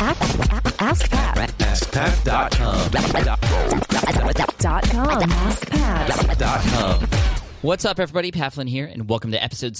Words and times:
Ask 0.00 1.10
Pat. 1.10 1.48
AskPat.com. 1.58 2.90
Dot 4.60 4.84
com. 4.90 5.08
AskPat. 5.10 6.38
Dot 6.38 6.60
com. 6.62 7.00
What's 7.62 7.84
up, 7.84 7.98
everybody? 7.98 8.30
Pat 8.30 8.52
Flynn 8.52 8.68
here, 8.68 8.86
and 8.86 9.08
welcome 9.10 9.32
to 9.32 9.42
episode 9.42 9.72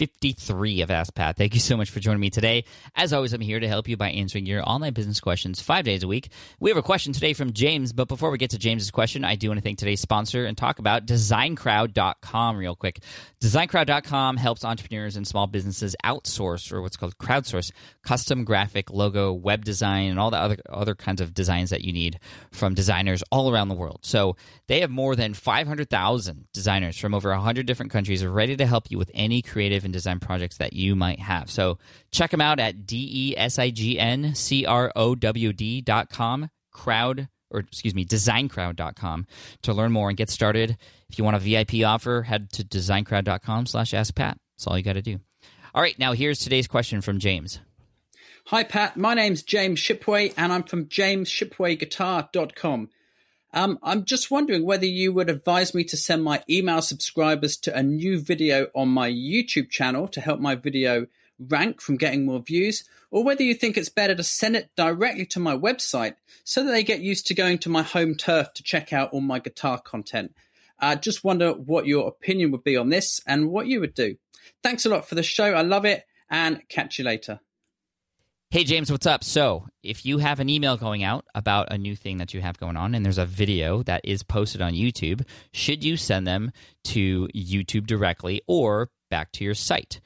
653 0.00 0.82
of 0.82 0.90
Ask 0.90 1.14
Pat. 1.14 1.36
Thank 1.36 1.54
you 1.54 1.60
so 1.60 1.76
much 1.76 1.88
for 1.88 2.00
joining 2.00 2.18
me 2.18 2.28
today. 2.28 2.64
As 2.96 3.12
always, 3.12 3.32
I'm 3.32 3.40
here 3.40 3.60
to 3.60 3.68
help 3.68 3.88
you 3.88 3.96
by 3.96 4.10
answering 4.10 4.44
your 4.44 4.68
online 4.68 4.92
business 4.92 5.20
questions 5.20 5.60
five 5.60 5.84
days 5.84 6.02
a 6.02 6.08
week. 6.08 6.30
We 6.58 6.68
have 6.68 6.76
a 6.76 6.82
question 6.82 7.12
today 7.12 7.32
from 7.32 7.52
James, 7.52 7.92
but 7.92 8.08
before 8.08 8.32
we 8.32 8.38
get 8.38 8.50
to 8.50 8.58
James's 8.58 8.90
question, 8.90 9.24
I 9.24 9.36
do 9.36 9.48
want 9.48 9.58
to 9.58 9.62
thank 9.62 9.78
today's 9.78 10.00
sponsor 10.00 10.46
and 10.46 10.58
talk 10.58 10.80
about 10.80 11.06
DesignCrowd.com 11.06 12.56
real 12.56 12.74
quick. 12.74 13.04
DesignCrowd.com 13.40 14.36
helps 14.36 14.64
entrepreneurs 14.64 15.14
and 15.14 15.28
small 15.28 15.46
businesses 15.46 15.94
outsource, 16.04 16.72
or 16.72 16.82
what's 16.82 16.96
called 16.96 17.16
crowdsource, 17.18 17.70
custom 18.02 18.42
graphic, 18.42 18.90
logo, 18.90 19.32
web 19.32 19.64
design, 19.64 20.10
and 20.10 20.18
all 20.18 20.32
the 20.32 20.38
other 20.38 20.56
other 20.70 20.96
kinds 20.96 21.20
of 21.20 21.34
designs 21.34 21.70
that 21.70 21.82
you 21.82 21.92
need 21.92 22.18
from 22.50 22.74
designers 22.74 23.22
all 23.30 23.52
around 23.52 23.68
the 23.68 23.74
world. 23.76 24.00
So 24.02 24.34
they 24.66 24.80
have 24.80 24.90
more 24.90 25.14
than 25.14 25.34
500,000 25.34 26.46
designers 26.52 26.98
from 26.98 27.14
over 27.14 27.30
100 27.30 27.64
different 27.66 27.92
countries 27.92 28.24
ready 28.24 28.56
to 28.56 28.66
help 28.66 28.90
you 28.90 28.98
with 28.98 29.10
any 29.14 29.40
creative 29.40 29.83
and 29.84 29.92
design 29.92 30.20
projects 30.20 30.58
that 30.58 30.72
you 30.72 30.96
might 30.96 31.20
have. 31.20 31.50
So 31.50 31.78
check 32.10 32.30
them 32.30 32.40
out 32.40 32.58
at 32.58 32.86
D 32.86 33.08
E 33.12 33.34
S 33.36 33.58
I 33.58 33.70
G 33.70 33.98
N 33.98 34.34
C 34.34 34.66
R 34.66 34.92
O 34.96 35.14
W 35.14 35.52
D 35.52 35.80
dot 35.80 36.10
com, 36.10 36.50
crowd, 36.72 37.28
or 37.50 37.60
excuse 37.60 37.94
me, 37.94 38.04
designcrowd.com 38.04 39.26
to 39.62 39.72
learn 39.72 39.92
more 39.92 40.08
and 40.08 40.16
get 40.16 40.30
started. 40.30 40.76
If 41.08 41.18
you 41.18 41.24
want 41.24 41.36
a 41.36 41.40
VIP 41.40 41.86
offer, 41.86 42.22
head 42.22 42.50
to 42.52 42.64
designcrowd.com 42.64 43.66
slash 43.66 43.94
ask 43.94 44.14
Pat. 44.14 44.38
That's 44.56 44.66
all 44.66 44.76
you 44.76 44.84
got 44.84 44.94
to 44.94 45.02
do. 45.02 45.20
All 45.74 45.82
right, 45.82 45.98
now 45.98 46.12
here's 46.12 46.38
today's 46.38 46.68
question 46.68 47.00
from 47.00 47.18
James. 47.18 47.60
Hi, 48.48 48.62
Pat. 48.62 48.96
My 48.96 49.14
name's 49.14 49.42
James 49.42 49.80
Shipway, 49.80 50.34
and 50.36 50.52
I'm 50.52 50.64
from 50.64 50.86
jamesshipwayguitar.com. 50.86 52.90
Um, 53.54 53.78
I'm 53.84 54.04
just 54.04 54.32
wondering 54.32 54.66
whether 54.66 54.84
you 54.84 55.12
would 55.12 55.30
advise 55.30 55.74
me 55.74 55.84
to 55.84 55.96
send 55.96 56.24
my 56.24 56.42
email 56.50 56.82
subscribers 56.82 57.56
to 57.58 57.76
a 57.76 57.84
new 57.84 58.18
video 58.18 58.66
on 58.74 58.88
my 58.88 59.08
YouTube 59.08 59.70
channel 59.70 60.08
to 60.08 60.20
help 60.20 60.40
my 60.40 60.56
video 60.56 61.06
rank 61.38 61.80
from 61.80 61.96
getting 61.96 62.26
more 62.26 62.40
views, 62.40 62.82
or 63.12 63.22
whether 63.22 63.44
you 63.44 63.54
think 63.54 63.76
it's 63.76 63.88
better 63.88 64.14
to 64.16 64.24
send 64.24 64.56
it 64.56 64.70
directly 64.76 65.24
to 65.26 65.38
my 65.38 65.56
website 65.56 66.16
so 66.42 66.64
that 66.64 66.72
they 66.72 66.82
get 66.82 67.00
used 67.00 67.28
to 67.28 67.34
going 67.34 67.58
to 67.58 67.68
my 67.68 67.82
home 67.82 68.16
turf 68.16 68.52
to 68.54 68.64
check 68.64 68.92
out 68.92 69.12
all 69.12 69.20
my 69.20 69.38
guitar 69.38 69.80
content. 69.80 70.34
I 70.80 70.96
just 70.96 71.22
wonder 71.22 71.52
what 71.52 71.86
your 71.86 72.08
opinion 72.08 72.50
would 72.50 72.64
be 72.64 72.76
on 72.76 72.88
this 72.88 73.20
and 73.24 73.50
what 73.50 73.68
you 73.68 73.78
would 73.78 73.94
do. 73.94 74.16
Thanks 74.64 74.84
a 74.84 74.88
lot 74.88 75.08
for 75.08 75.14
the 75.14 75.22
show. 75.22 75.54
I 75.54 75.62
love 75.62 75.84
it, 75.84 76.04
and 76.28 76.68
catch 76.68 76.98
you 76.98 77.04
later. 77.04 77.38
Hey, 78.54 78.62
James, 78.62 78.88
what's 78.88 79.04
up? 79.04 79.24
So, 79.24 79.66
if 79.82 80.06
you 80.06 80.18
have 80.18 80.38
an 80.38 80.48
email 80.48 80.76
going 80.76 81.02
out 81.02 81.24
about 81.34 81.72
a 81.72 81.76
new 81.76 81.96
thing 81.96 82.18
that 82.18 82.32
you 82.34 82.40
have 82.40 82.56
going 82.56 82.76
on 82.76 82.94
and 82.94 83.04
there's 83.04 83.18
a 83.18 83.26
video 83.26 83.82
that 83.82 84.02
is 84.04 84.22
posted 84.22 84.62
on 84.62 84.74
YouTube, 84.74 85.26
should 85.52 85.82
you 85.82 85.96
send 85.96 86.24
them 86.24 86.52
to 86.84 87.26
YouTube 87.34 87.84
directly 87.84 88.42
or 88.46 88.90
back 89.10 89.32
to 89.32 89.44
your 89.44 89.54
site? 89.54 90.00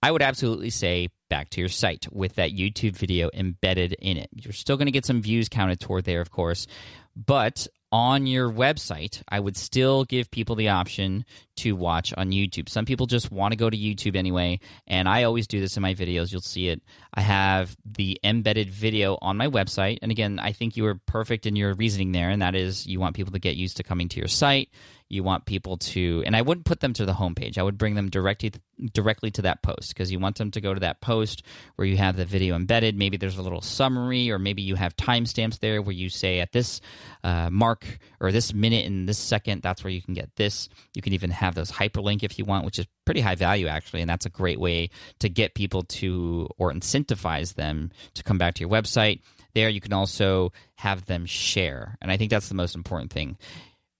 I 0.00 0.12
would 0.12 0.22
absolutely 0.22 0.70
say 0.70 1.08
back 1.28 1.50
to 1.50 1.60
your 1.60 1.68
site 1.68 2.06
with 2.12 2.36
that 2.36 2.52
YouTube 2.52 2.96
video 2.96 3.30
embedded 3.34 3.94
in 3.94 4.16
it. 4.16 4.30
You're 4.32 4.52
still 4.52 4.76
going 4.76 4.86
to 4.86 4.92
get 4.92 5.04
some 5.04 5.20
views 5.20 5.48
counted 5.48 5.80
toward 5.80 6.04
there, 6.04 6.20
of 6.20 6.30
course, 6.30 6.68
but 7.16 7.66
on 7.92 8.26
your 8.26 8.50
website, 8.50 9.22
I 9.28 9.38
would 9.40 9.56
still 9.56 10.04
give 10.04 10.30
people 10.30 10.56
the 10.56 10.70
option 10.70 11.24
to 11.56 11.74
watch 11.74 12.12
on 12.16 12.30
YouTube. 12.30 12.68
Some 12.68 12.84
people 12.84 13.06
just 13.06 13.30
want 13.30 13.52
to 13.52 13.56
go 13.56 13.70
to 13.70 13.76
YouTube 13.76 14.16
anyway, 14.16 14.60
and 14.86 15.08
I 15.08 15.22
always 15.22 15.46
do 15.46 15.60
this 15.60 15.76
in 15.76 15.82
my 15.82 15.94
videos. 15.94 16.32
You'll 16.32 16.40
see 16.40 16.68
it. 16.68 16.82
I 17.14 17.20
have 17.20 17.76
the 17.84 18.20
embedded 18.24 18.70
video 18.70 19.18
on 19.22 19.36
my 19.36 19.48
website, 19.48 19.98
and 20.02 20.10
again, 20.10 20.38
I 20.38 20.52
think 20.52 20.76
you 20.76 20.82
were 20.82 20.96
perfect 21.06 21.46
in 21.46 21.56
your 21.56 21.74
reasoning 21.74 22.12
there, 22.12 22.30
and 22.30 22.42
that 22.42 22.54
is 22.54 22.86
you 22.86 23.00
want 23.00 23.16
people 23.16 23.32
to 23.32 23.38
get 23.38 23.56
used 23.56 23.76
to 23.78 23.82
coming 23.82 24.08
to 24.08 24.18
your 24.18 24.28
site. 24.28 24.68
You 25.08 25.22
want 25.22 25.46
people 25.46 25.76
to, 25.78 26.22
and 26.26 26.34
I 26.34 26.42
wouldn't 26.42 26.66
put 26.66 26.80
them 26.80 26.92
to 26.94 27.06
the 27.06 27.12
homepage. 27.12 27.58
I 27.58 27.62
would 27.62 27.78
bring 27.78 27.94
them 27.94 28.10
directly 28.10 28.52
directly 28.92 29.30
to 29.30 29.42
that 29.42 29.62
post 29.62 29.88
because 29.88 30.10
you 30.12 30.18
want 30.18 30.36
them 30.36 30.50
to 30.50 30.60
go 30.60 30.74
to 30.74 30.80
that 30.80 31.00
post 31.00 31.42
where 31.76 31.86
you 31.86 31.96
have 31.96 32.16
the 32.16 32.24
video 32.24 32.56
embedded. 32.56 32.96
Maybe 32.96 33.16
there's 33.16 33.38
a 33.38 33.42
little 33.42 33.60
summary, 33.60 34.30
or 34.30 34.38
maybe 34.38 34.62
you 34.62 34.74
have 34.74 34.96
timestamps 34.96 35.60
there 35.60 35.80
where 35.80 35.92
you 35.92 36.08
say 36.08 36.40
at 36.40 36.52
this 36.52 36.80
uh, 37.22 37.50
mark 37.50 37.98
or 38.20 38.32
this 38.32 38.52
minute 38.52 38.84
and 38.84 39.08
this 39.08 39.18
second, 39.18 39.62
that's 39.62 39.84
where 39.84 39.92
you 39.92 40.02
can 40.02 40.14
get 40.14 40.34
this. 40.36 40.68
You 40.94 41.02
can 41.02 41.12
even 41.12 41.30
have 41.30 41.54
those 41.54 41.70
hyperlink 41.70 42.22
if 42.22 42.38
you 42.38 42.44
want, 42.44 42.64
which 42.64 42.78
is 42.78 42.86
pretty 43.04 43.20
high 43.20 43.36
value 43.36 43.68
actually, 43.68 44.00
and 44.00 44.10
that's 44.10 44.26
a 44.26 44.30
great 44.30 44.58
way 44.58 44.90
to 45.20 45.28
get 45.28 45.54
people 45.54 45.82
to 45.84 46.48
or 46.58 46.72
incentivize 46.72 47.54
them 47.54 47.90
to 48.14 48.22
come 48.22 48.38
back 48.38 48.54
to 48.54 48.60
your 48.60 48.70
website. 48.70 49.20
There, 49.54 49.68
you 49.68 49.80
can 49.80 49.94
also 49.94 50.52
have 50.74 51.06
them 51.06 51.24
share, 51.24 51.96
and 52.02 52.10
I 52.10 52.18
think 52.18 52.30
that's 52.30 52.48
the 52.48 52.54
most 52.54 52.74
important 52.74 53.10
thing 53.10 53.38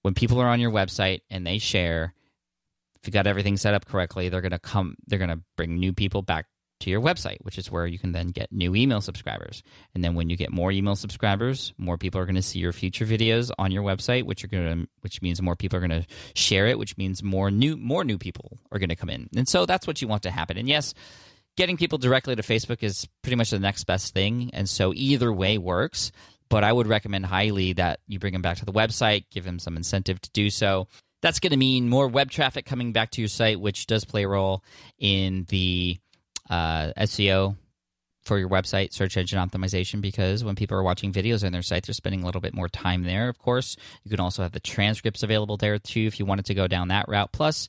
when 0.06 0.14
people 0.14 0.40
are 0.40 0.46
on 0.46 0.60
your 0.60 0.70
website 0.70 1.22
and 1.30 1.44
they 1.44 1.58
share 1.58 2.14
if 3.00 3.08
you 3.08 3.12
got 3.12 3.26
everything 3.26 3.56
set 3.56 3.74
up 3.74 3.86
correctly 3.86 4.28
they're 4.28 4.40
to 4.40 4.56
come 4.56 4.94
they're 5.08 5.18
to 5.18 5.40
bring 5.56 5.80
new 5.80 5.92
people 5.92 6.22
back 6.22 6.46
to 6.78 6.90
your 6.90 7.00
website 7.00 7.38
which 7.40 7.58
is 7.58 7.72
where 7.72 7.88
you 7.88 7.98
can 7.98 8.12
then 8.12 8.28
get 8.28 8.52
new 8.52 8.76
email 8.76 9.00
subscribers. 9.00 9.64
And 9.96 10.04
then 10.04 10.14
when 10.14 10.30
you 10.30 10.36
get 10.36 10.52
more 10.52 10.70
email 10.70 10.94
subscribers 10.94 11.74
more 11.76 11.98
people 11.98 12.20
are 12.20 12.24
going 12.24 12.36
to 12.36 12.42
see 12.42 12.60
your 12.60 12.72
future 12.72 13.04
videos 13.04 13.50
on 13.58 13.72
your 13.72 13.82
website 13.82 14.22
which 14.22 14.44
are 14.44 14.48
going 14.48 14.82
to 14.82 14.88
which 15.00 15.22
means 15.22 15.42
more 15.42 15.56
people 15.56 15.76
are 15.76 15.86
going 15.86 16.02
to 16.02 16.06
share 16.34 16.68
it 16.68 16.78
which 16.78 16.96
means 16.96 17.24
more 17.24 17.50
new 17.50 17.76
more 17.76 18.04
new 18.04 18.16
people 18.16 18.60
are 18.70 18.78
going 18.78 18.90
to 18.90 18.96
come 18.96 19.10
in. 19.10 19.28
And 19.34 19.48
so 19.48 19.66
that's 19.66 19.88
what 19.88 20.00
you 20.00 20.06
want 20.06 20.22
to 20.22 20.30
happen. 20.30 20.56
And 20.56 20.68
yes 20.68 20.94
getting 21.56 21.76
people 21.76 21.98
directly 21.98 22.36
to 22.36 22.42
facebook 22.42 22.84
is 22.84 23.08
pretty 23.22 23.34
much 23.34 23.50
the 23.50 23.58
next 23.58 23.84
best 23.84 24.14
thing. 24.14 24.50
And 24.52 24.68
so 24.68 24.92
either 24.94 25.32
way 25.32 25.58
works 25.58 26.12
but 26.48 26.64
I 26.64 26.72
would 26.72 26.86
recommend 26.86 27.26
highly 27.26 27.72
that 27.74 28.00
you 28.06 28.18
bring 28.18 28.32
them 28.32 28.42
back 28.42 28.58
to 28.58 28.64
the 28.64 28.72
website, 28.72 29.24
give 29.30 29.44
them 29.44 29.58
some 29.58 29.76
incentive 29.76 30.20
to 30.20 30.30
do 30.30 30.50
so. 30.50 30.88
That's 31.22 31.40
going 31.40 31.50
to 31.50 31.56
mean 31.56 31.88
more 31.88 32.08
web 32.08 32.30
traffic 32.30 32.66
coming 32.66 32.92
back 32.92 33.10
to 33.12 33.20
your 33.20 33.28
site, 33.28 33.60
which 33.60 33.86
does 33.86 34.04
play 34.04 34.24
a 34.24 34.28
role 34.28 34.62
in 34.98 35.46
the 35.48 35.98
uh, 36.48 36.92
SEO 36.98 37.56
for 38.22 38.38
your 38.38 38.48
website, 38.48 38.92
search 38.92 39.16
engine 39.16 39.38
optimization, 39.38 40.00
because 40.00 40.42
when 40.42 40.56
people 40.56 40.76
are 40.76 40.82
watching 40.82 41.12
videos 41.12 41.44
on 41.44 41.52
their 41.52 41.62
site, 41.62 41.86
they're 41.86 41.94
spending 41.94 42.22
a 42.22 42.26
little 42.26 42.40
bit 42.40 42.54
more 42.54 42.68
time 42.68 43.04
there, 43.04 43.28
of 43.28 43.38
course. 43.38 43.76
You 44.02 44.10
can 44.10 44.20
also 44.20 44.42
have 44.42 44.52
the 44.52 44.60
transcripts 44.60 45.22
available 45.22 45.56
there 45.56 45.78
too 45.78 46.02
if 46.02 46.18
you 46.18 46.26
wanted 46.26 46.46
to 46.46 46.54
go 46.54 46.66
down 46.66 46.88
that 46.88 47.08
route. 47.08 47.30
Plus, 47.32 47.68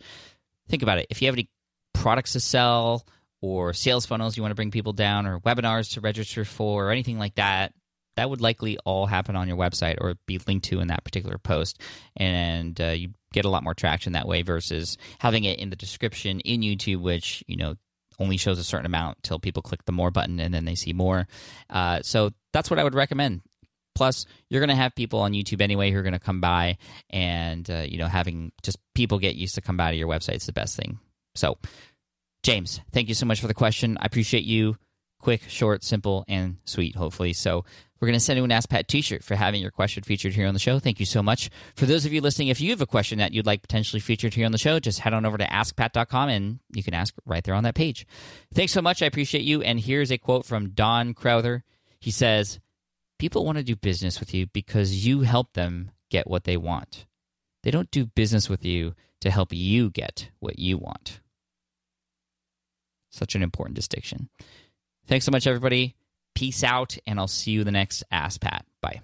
think 0.67 0.81
about 0.81 0.97
it 0.97 1.07
if 1.09 1.21
you 1.21 1.27
have 1.27 1.35
any 1.35 1.49
products 1.93 2.33
to 2.33 2.39
sell, 2.39 3.05
or 3.39 3.71
sales 3.71 4.07
funnels 4.07 4.35
you 4.35 4.41
want 4.41 4.51
to 4.51 4.55
bring 4.55 4.71
people 4.71 4.93
down, 4.93 5.27
or 5.27 5.39
webinars 5.39 5.93
to 5.93 6.01
register 6.01 6.43
for, 6.43 6.87
or 6.87 6.91
anything 6.91 7.19
like 7.19 7.35
that, 7.35 7.73
that 8.17 8.29
would 8.29 8.41
likely 8.41 8.77
all 8.79 9.05
happen 9.05 9.35
on 9.35 9.47
your 9.47 9.57
website 9.57 9.95
or 10.01 10.15
be 10.25 10.39
linked 10.47 10.65
to 10.65 10.79
in 10.79 10.87
that 10.87 11.03
particular 11.03 11.37
post. 11.37 11.79
And 12.15 12.79
uh, 12.81 12.87
you 12.87 13.09
get 13.31 13.45
a 13.45 13.49
lot 13.49 13.63
more 13.63 13.75
traction 13.75 14.13
that 14.13 14.27
way 14.27 14.41
versus 14.41 14.97
having 15.19 15.43
it 15.43 15.59
in 15.59 15.69
the 15.69 15.75
description 15.75 16.39
in 16.41 16.61
YouTube, 16.61 17.01
which, 17.01 17.43
you 17.47 17.55
know, 17.55 17.75
only 18.19 18.37
shows 18.37 18.57
a 18.57 18.63
certain 18.63 18.87
amount 18.87 19.21
till 19.21 19.39
people 19.39 19.61
click 19.61 19.85
the 19.85 19.91
more 19.91 20.09
button 20.09 20.39
and 20.39 20.51
then 20.51 20.65
they 20.65 20.73
see 20.73 20.93
more. 20.93 21.27
Uh, 21.69 22.01
so 22.01 22.31
that's 22.53 22.71
what 22.71 22.79
I 22.79 22.83
would 22.83 22.95
recommend. 22.95 23.41
Plus, 23.93 24.25
you're 24.49 24.61
going 24.61 24.69
to 24.69 24.75
have 24.75 24.95
people 24.95 25.19
on 25.19 25.33
YouTube 25.33 25.61
anyway 25.61 25.91
who 25.91 25.97
are 25.97 26.03
going 26.03 26.13
to 26.13 26.19
come 26.19 26.39
by, 26.39 26.77
and 27.09 27.67
uh, 27.67 27.83
you 27.87 27.97
know, 27.97 28.05
having 28.05 28.51
just 28.61 28.77
people 28.93 29.17
get 29.17 29.35
used 29.35 29.55
to 29.55 29.61
come 29.61 29.75
by 29.75 29.89
to 29.89 29.97
your 29.97 30.07
website 30.07 30.35
is 30.35 30.45
the 30.45 30.53
best 30.53 30.75
thing. 30.75 30.99
So, 31.33 31.57
James, 32.43 32.79
thank 32.91 33.09
you 33.09 33.15
so 33.15 33.25
much 33.25 33.41
for 33.41 33.47
the 33.47 33.55
question. 33.55 33.97
I 33.99 34.05
appreciate 34.05 34.43
you. 34.43 34.77
Quick, 35.19 35.43
short, 35.47 35.83
simple, 35.83 36.23
and 36.27 36.57
sweet. 36.65 36.95
Hopefully, 36.95 37.33
so 37.33 37.65
we're 37.99 38.07
going 38.07 38.19
to 38.19 38.23
send 38.23 38.37
you 38.37 38.43
an 38.43 38.51
Ask 38.51 38.69
Pat 38.69 38.87
t 38.87 39.01
shirt 39.01 39.23
for 39.23 39.35
having 39.35 39.61
your 39.61 39.71
question 39.71 40.03
featured 40.03 40.33
here 40.33 40.47
on 40.47 40.53
the 40.53 40.59
show. 40.59 40.79
Thank 40.79 40.99
you 40.99 41.05
so 41.05 41.23
much. 41.23 41.49
For 41.75 41.85
those 41.85 42.05
of 42.05 42.13
you 42.13 42.21
listening, 42.21 42.49
if 42.49 42.61
you 42.61 42.69
have 42.69 42.81
a 42.81 42.85
question 42.85 43.17
that 43.17 43.33
you'd 43.33 43.45
like 43.45 43.61
potentially 43.61 43.99
featured 43.99 44.35
here 44.35 44.45
on 44.45 44.51
the 44.51 44.57
show, 44.57 44.79
just 44.79 44.99
head 44.99 45.13
on 45.13 45.25
over 45.25 45.37
to 45.37 45.45
askpat.com 45.45 46.29
and 46.29 46.59
you 46.73 46.83
can 46.83 46.93
ask 46.93 47.15
right 47.25 47.43
there 47.43 47.55
on 47.55 47.63
that 47.63 47.75
page. 47.75 48.05
Thanks 48.53 48.73
so 48.73 48.81
much. 48.81 49.01
I 49.01 49.07
appreciate 49.07 49.43
you. 49.43 49.61
And 49.63 49.79
here's 49.79 50.11
a 50.11 50.17
quote 50.17 50.45
from 50.45 50.69
Don 50.69 51.13
Crowther. 51.13 51.63
He 51.99 52.11
says, 52.11 52.59
People 53.17 53.45
want 53.45 53.57
to 53.57 53.63
do 53.63 53.75
business 53.75 54.19
with 54.19 54.33
you 54.33 54.45
because 54.45 55.05
you 55.05 55.21
help 55.21 55.53
them 55.53 55.89
get 56.11 56.27
what 56.27 56.43
they 56.43 56.55
want. 56.55 57.07
They 57.63 57.71
don't 57.71 57.89
do 57.89 58.05
business 58.05 58.47
with 58.47 58.63
you 58.63 58.93
to 59.21 59.31
help 59.31 59.51
you 59.51 59.89
get 59.89 60.29
what 60.39 60.59
you 60.59 60.77
want. 60.77 61.19
Such 63.09 63.33
an 63.33 63.41
important 63.41 63.75
distinction. 63.75 64.29
Thanks 65.07 65.25
so 65.25 65.31
much, 65.31 65.47
everybody. 65.47 65.95
Peace 66.35 66.63
out, 66.63 66.95
and 67.07 67.19
I'll 67.19 67.27
see 67.27 67.49
you 67.51 67.63
the 67.63 67.71
next 67.71 68.03
Ask 68.11 68.41
Pat. 68.41 68.65
Bye. 68.81 69.01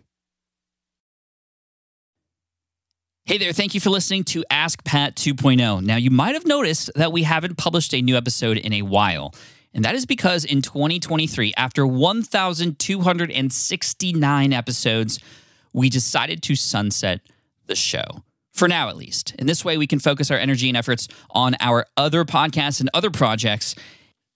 Hey 3.25 3.37
there, 3.37 3.53
thank 3.53 3.73
you 3.73 3.79
for 3.79 3.89
listening 3.89 4.25
to 4.25 4.43
Ask 4.51 4.83
Pat 4.83 5.15
2.0. 5.15 5.81
Now, 5.81 5.95
you 5.95 6.11
might 6.11 6.33
have 6.33 6.45
noticed 6.45 6.91
that 6.95 7.13
we 7.13 7.23
haven't 7.23 7.57
published 7.57 7.93
a 7.93 8.01
new 8.01 8.17
episode 8.17 8.57
in 8.57 8.73
a 8.73 8.81
while. 8.81 9.33
And 9.73 9.85
that 9.85 9.95
is 9.95 10.05
because 10.05 10.43
in 10.45 10.61
2023, 10.61 11.53
after 11.55 11.87
1,269 11.87 14.53
episodes, 14.53 15.19
we 15.71 15.89
decided 15.89 16.43
to 16.43 16.55
sunset 16.55 17.21
the 17.67 17.75
show. 17.75 18.03
For 18.51 18.67
now, 18.67 18.89
at 18.89 18.97
least. 18.97 19.33
In 19.39 19.47
this 19.47 19.63
way, 19.65 19.77
we 19.77 19.87
can 19.87 19.99
focus 19.99 20.29
our 20.29 20.37
energy 20.37 20.67
and 20.67 20.77
efforts 20.77 21.07
on 21.31 21.55
our 21.59 21.87
other 21.97 22.23
podcasts 22.25 22.81
and 22.81 22.89
other 22.93 23.09
projects 23.09 23.73